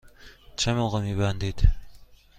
[0.55, 1.69] چه موقع می بندید؟